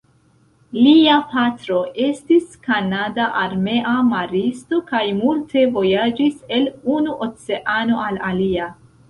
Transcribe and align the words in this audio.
Lia 0.85 1.17
patro 1.33 1.81
estis 2.05 2.55
kanada 2.67 3.27
armea 3.41 3.93
maristo 4.07 4.81
kaj 4.89 5.03
multe 5.19 5.67
vojaĝis 5.77 6.41
el 6.59 6.67
unu 6.97 7.17
oceano 7.29 8.03
al 8.09 8.21
alia. 8.33 8.73